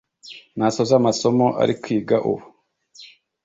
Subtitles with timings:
[0.57, 2.45] nasoza amasomo ari kwiga ubu